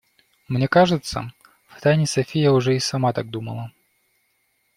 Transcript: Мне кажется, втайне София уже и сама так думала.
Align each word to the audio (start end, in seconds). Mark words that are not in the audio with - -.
Мне 0.47 0.67
кажется, 0.67 1.31
втайне 1.67 2.07
София 2.07 2.49
уже 2.51 2.75
и 2.75 2.79
сама 2.79 3.13
так 3.13 3.29
думала. 3.29 3.71